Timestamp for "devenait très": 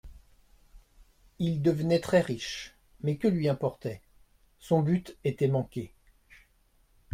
1.61-2.21